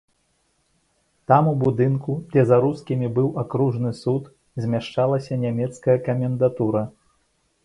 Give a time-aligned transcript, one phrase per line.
[1.31, 4.23] Там, у будынку, дзе за рускімі быў акружны суд,
[4.67, 6.83] змяшчалася нямецкая камендатура.